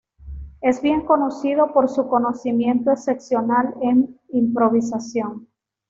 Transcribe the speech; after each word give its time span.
Es 0.61 0.81
bien 0.81 1.05
conocido 1.05 1.71
por 1.73 1.87
su 1.87 2.07
conocimiento 2.07 2.89
excepcional 2.89 3.75
en 3.83 4.19
improvisación. 4.29 5.47